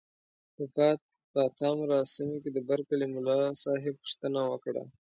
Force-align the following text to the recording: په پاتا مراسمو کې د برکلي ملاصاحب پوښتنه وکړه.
په 0.55 0.63
پاتا 1.33 1.69
مراسمو 1.79 2.35
کې 2.43 2.49
د 2.53 2.59
برکلي 2.69 3.07
ملاصاحب 3.15 3.95
پوښتنه 4.01 4.39
وکړه. 4.51 4.83